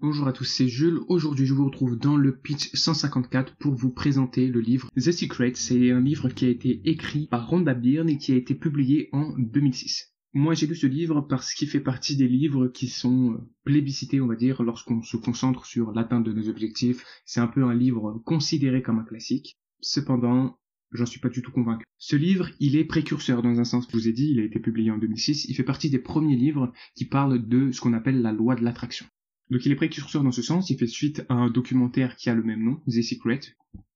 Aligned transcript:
Bonjour 0.00 0.26
à 0.26 0.32
tous, 0.32 0.44
c'est 0.44 0.68
Jules. 0.68 1.00
Aujourd'hui, 1.08 1.44
je 1.44 1.52
vous 1.52 1.66
retrouve 1.66 1.98
dans 1.98 2.16
le 2.16 2.34
pitch 2.34 2.74
154 2.74 3.56
pour 3.56 3.74
vous 3.74 3.90
présenter 3.90 4.46
le 4.46 4.60
livre 4.60 4.88
The 4.96 5.12
Secret. 5.12 5.52
C'est 5.54 5.90
un 5.90 6.00
livre 6.00 6.30
qui 6.30 6.46
a 6.46 6.48
été 6.48 6.80
écrit 6.88 7.26
par 7.26 7.46
Rhonda 7.46 7.74
Byrne 7.74 8.08
et 8.08 8.16
qui 8.16 8.32
a 8.32 8.36
été 8.36 8.54
publié 8.54 9.10
en 9.12 9.34
2006. 9.36 10.14
Moi, 10.32 10.54
j'ai 10.54 10.66
lu 10.66 10.74
ce 10.74 10.86
livre 10.86 11.20
parce 11.20 11.52
qu'il 11.52 11.68
fait 11.68 11.78
partie 11.78 12.16
des 12.16 12.26
livres 12.26 12.68
qui 12.68 12.88
sont 12.88 13.36
plébiscités, 13.64 14.22
on 14.22 14.26
va 14.26 14.36
dire, 14.36 14.62
lorsqu'on 14.62 15.02
se 15.02 15.18
concentre 15.18 15.66
sur 15.66 15.92
l'atteinte 15.92 16.24
de 16.24 16.32
nos 16.32 16.48
objectifs. 16.48 17.04
C'est 17.26 17.40
un 17.40 17.48
peu 17.48 17.64
un 17.64 17.74
livre 17.74 18.22
considéré 18.24 18.80
comme 18.80 18.98
un 18.98 19.04
classique. 19.04 19.58
Cependant, 19.82 20.56
j'en 20.92 21.06
suis 21.06 21.20
pas 21.20 21.28
du 21.28 21.42
tout 21.42 21.52
convaincu. 21.52 21.84
Ce 21.98 22.16
livre, 22.16 22.48
il 22.60 22.76
est 22.76 22.84
précurseur 22.84 23.42
dans 23.42 23.60
un 23.60 23.64
sens, 23.64 23.86
je 23.90 23.96
vous 23.96 24.08
ai 24.08 24.12
dit, 24.12 24.30
il 24.32 24.40
a 24.40 24.44
été 24.44 24.58
publié 24.58 24.90
en 24.90 24.98
2006, 24.98 25.46
il 25.48 25.54
fait 25.54 25.62
partie 25.62 25.90
des 25.90 25.98
premiers 25.98 26.36
livres 26.36 26.72
qui 26.96 27.04
parlent 27.04 27.46
de 27.46 27.70
ce 27.70 27.80
qu'on 27.80 27.92
appelle 27.92 28.22
la 28.22 28.32
loi 28.32 28.54
de 28.54 28.64
l'attraction. 28.64 29.06
Donc 29.50 29.66
il 29.66 29.72
est 29.72 29.76
précurseur 29.76 30.22
dans 30.22 30.32
ce 30.32 30.42
sens, 30.42 30.70
il 30.70 30.78
fait 30.78 30.86
suite 30.86 31.24
à 31.28 31.34
un 31.34 31.50
documentaire 31.50 32.16
qui 32.16 32.30
a 32.30 32.34
le 32.34 32.42
même 32.42 32.64
nom, 32.64 32.80
The 32.88 33.02
Secret. 33.02 33.40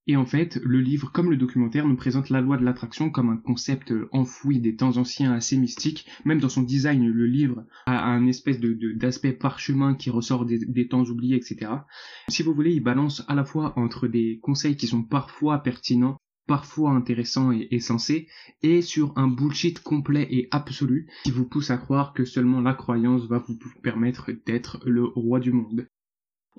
Et 0.09 0.15
en 0.15 0.25
fait, 0.25 0.57
le 0.63 0.79
livre, 0.79 1.11
comme 1.11 1.29
le 1.29 1.35
documentaire, 1.35 1.85
nous 1.85 1.97
présente 1.97 2.29
la 2.29 2.39
loi 2.39 2.55
de 2.55 2.63
l'attraction 2.63 3.09
comme 3.09 3.29
un 3.29 3.35
concept 3.35 3.93
enfoui 4.13 4.61
des 4.61 4.77
temps 4.77 4.95
anciens 4.95 5.33
assez 5.33 5.57
mystique. 5.57 6.05
Même 6.23 6.39
dans 6.39 6.47
son 6.47 6.61
design, 6.61 7.05
le 7.05 7.25
livre 7.25 7.65
a 7.85 8.05
un 8.05 8.25
espèce 8.25 8.59
d'aspect 8.59 9.33
parchemin 9.33 9.95
qui 9.95 10.09
ressort 10.09 10.45
des 10.45 10.87
temps 10.87 11.03
oubliés, 11.03 11.35
etc. 11.35 11.71
Si 12.29 12.41
vous 12.41 12.53
voulez, 12.53 12.73
il 12.73 12.79
balance 12.79 13.25
à 13.27 13.35
la 13.35 13.43
fois 13.43 13.77
entre 13.77 14.07
des 14.07 14.39
conseils 14.41 14.77
qui 14.77 14.87
sont 14.87 15.03
parfois 15.03 15.57
pertinents 15.57 16.17
parfois 16.47 16.91
intéressant 16.91 17.51
et, 17.51 17.67
essentiel, 17.71 18.25
et 18.63 18.81
sur 18.81 19.13
un 19.17 19.27
bullshit 19.27 19.79
complet 19.79 20.27
et 20.31 20.47
absolu 20.51 21.07
qui 21.23 21.31
vous 21.31 21.45
pousse 21.45 21.69
à 21.69 21.77
croire 21.77 22.13
que 22.13 22.25
seulement 22.25 22.61
la 22.61 22.73
croyance 22.73 23.27
va 23.27 23.37
vous 23.37 23.57
permettre 23.83 24.31
d'être 24.45 24.81
le 24.85 25.03
roi 25.03 25.39
du 25.39 25.51
monde. 25.51 25.87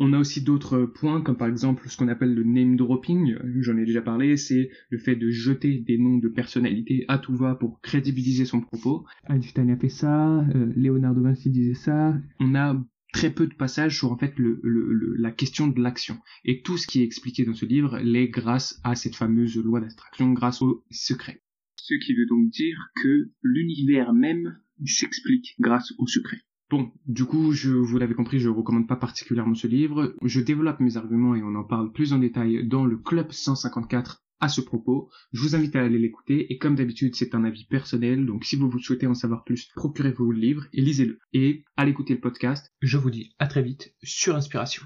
On 0.01 0.13
a 0.13 0.19
aussi 0.19 0.43
d'autres 0.43 0.85
points, 0.85 1.21
comme 1.23 1.37
par 1.37 1.49
exemple 1.49 1.89
ce 1.89 1.97
qu'on 1.97 2.07
appelle 2.07 2.33
le 2.33 2.45
name 2.45 2.77
dropping, 2.77 3.37
j'en 3.61 3.77
ai 3.77 3.85
déjà 3.85 4.01
parlé, 4.01 4.37
c'est 4.37 4.71
le 4.91 4.99
fait 4.99 5.17
de 5.17 5.29
jeter 5.29 5.79
des 5.79 5.99
noms 5.99 6.19
de 6.19 6.29
personnalités 6.29 7.05
à 7.09 7.19
tout 7.19 7.35
va 7.35 7.57
pour 7.57 7.81
crédibiliser 7.81 8.45
son 8.45 8.61
propos. 8.61 9.05
Einstein 9.29 9.71
a 9.71 9.77
fait 9.77 9.89
ça, 9.89 10.39
euh, 10.55 10.73
Léonard 10.77 11.17
de 11.17 11.23
Vinci 11.23 11.51
disait 11.51 11.75
ça. 11.75 12.15
On 12.39 12.55
a 12.55 12.81
très 13.13 13.33
peu 13.33 13.47
de 13.47 13.55
passages 13.55 13.99
sur 13.99 14.13
en 14.13 14.19
fait 14.19 14.35
la 14.39 15.31
question 15.31 15.69
de 15.69 15.81
l'action. 15.81 16.19
Et 16.45 16.63
tout 16.63 16.77
ce 16.77 16.87
qui 16.87 17.01
est 17.01 17.05
expliqué 17.05 17.45
dans 17.45 17.55
ce 17.55 17.67
livre 17.67 17.99
l'est 17.99 18.29
grâce 18.29 18.81
à 18.85 18.95
cette 18.95 19.17
fameuse 19.17 19.57
loi 19.57 19.81
d'abstraction, 19.81 20.33
grâce 20.33 20.63
au 20.63 20.85
secret. 20.91 21.43
Ce 21.77 21.95
qui 21.95 22.15
veut 22.15 22.27
donc 22.27 22.51
dire 22.51 22.91
que 23.03 23.31
l'univers 23.43 24.13
même 24.13 24.59
s'explique 24.85 25.55
grâce 25.59 25.93
au 25.99 26.07
secret. 26.07 26.43
Bon, 26.71 26.93
du 27.07 27.25
coup, 27.25 27.53
je 27.53 27.71
vous 27.71 27.97
l'avez 27.97 28.15
compris, 28.15 28.39
je 28.41 28.51
ne 28.51 28.55
recommande 28.55 28.87
pas 28.87 28.97
particulièrement 28.97 29.55
ce 29.55 29.67
livre. 29.67 30.15
Je 30.23 30.41
développe 30.41 30.81
mes 30.81 30.99
arguments 30.99 31.35
et 31.35 31.43
on 31.43 31.55
en 31.55 31.65
parle 31.65 31.93
plus 31.93 32.13
en 32.13 32.19
détail 32.19 32.67
dans 32.67 32.85
le 32.85 32.99
club 32.99 33.33
154 33.33 34.23
à 34.41 34.49
ce 34.49 34.61
propos. 34.61 35.11
Je 35.33 35.43
vous 35.43 35.55
invite 35.55 35.77
à 35.77 35.83
aller 35.83 35.99
l'écouter 35.99 36.53
et 36.53 36.59
comme 36.59 36.75
d'habitude 36.75 37.15
c'est 37.15 37.35
un 37.35 37.45
avis 37.45 37.65
personnel 37.65 38.27
donc 38.27 38.45
si 38.45 38.57
vous, 38.57 38.69
vous 38.69 38.79
souhaitez 38.79 39.07
en 39.07 39.15
savoir 39.15 39.45
plus, 39.45 39.71
procurez-vous 39.75 40.33
le 40.33 40.39
livre 40.39 40.67
et 40.73 40.81
lisez-le. 40.81 41.19
Et 41.33 41.65
allez 41.77 41.91
écouter 41.91 42.15
le 42.15 42.21
podcast. 42.21 42.73
Je 42.81 42.99
vous 42.99 43.11
dis 43.11 43.35
à 43.39 43.47
très 43.47 43.63
vite 43.63 43.95
sur 44.03 44.37
Inspiration. 44.37 44.85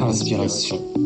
Inspiration. 0.00 1.03